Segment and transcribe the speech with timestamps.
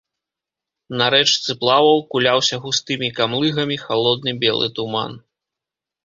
[0.99, 5.13] На рэчцы плаваў, куляўся густымі камлыгамі халодны белы туман.